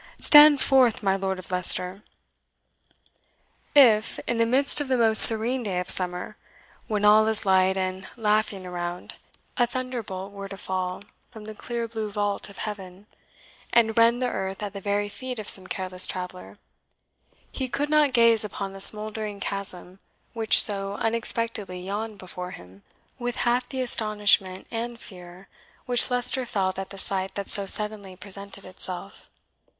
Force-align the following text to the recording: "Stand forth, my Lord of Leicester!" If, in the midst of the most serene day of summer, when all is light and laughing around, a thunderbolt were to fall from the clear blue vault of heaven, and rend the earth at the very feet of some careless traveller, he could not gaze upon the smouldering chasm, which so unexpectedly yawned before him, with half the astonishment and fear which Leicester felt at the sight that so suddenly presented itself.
"Stand 0.19 0.59
forth, 0.59 1.03
my 1.03 1.15
Lord 1.15 1.37
of 1.37 1.51
Leicester!" 1.51 2.01
If, 3.75 4.17
in 4.25 4.39
the 4.39 4.47
midst 4.47 4.81
of 4.81 4.87
the 4.87 4.97
most 4.97 5.21
serene 5.21 5.61
day 5.61 5.79
of 5.79 5.91
summer, 5.91 6.37
when 6.87 7.05
all 7.05 7.27
is 7.27 7.45
light 7.45 7.77
and 7.77 8.07
laughing 8.17 8.65
around, 8.65 9.13
a 9.57 9.67
thunderbolt 9.67 10.31
were 10.31 10.49
to 10.49 10.57
fall 10.57 11.03
from 11.29 11.43
the 11.43 11.53
clear 11.53 11.87
blue 11.87 12.09
vault 12.09 12.49
of 12.49 12.57
heaven, 12.57 13.05
and 13.73 13.95
rend 13.95 14.23
the 14.23 14.27
earth 14.29 14.63
at 14.63 14.73
the 14.73 14.81
very 14.81 15.07
feet 15.07 15.37
of 15.37 15.47
some 15.47 15.67
careless 15.67 16.07
traveller, 16.07 16.57
he 17.51 17.67
could 17.67 17.91
not 17.91 18.11
gaze 18.11 18.43
upon 18.43 18.73
the 18.73 18.81
smouldering 18.81 19.39
chasm, 19.39 19.99
which 20.33 20.59
so 20.63 20.95
unexpectedly 20.95 21.79
yawned 21.79 22.17
before 22.17 22.49
him, 22.49 22.81
with 23.19 23.35
half 23.45 23.69
the 23.69 23.81
astonishment 23.81 24.65
and 24.71 24.99
fear 24.99 25.47
which 25.85 26.09
Leicester 26.09 26.43
felt 26.43 26.79
at 26.79 26.89
the 26.89 26.97
sight 26.97 27.35
that 27.35 27.51
so 27.51 27.67
suddenly 27.67 28.15
presented 28.15 28.65
itself. 28.65 29.29